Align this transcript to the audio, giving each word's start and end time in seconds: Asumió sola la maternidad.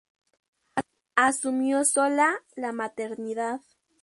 Asumió 1.15 1.85
sola 1.85 2.41
la 2.55 2.71
maternidad. 2.71 3.61